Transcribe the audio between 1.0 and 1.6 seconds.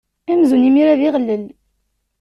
iɣlel.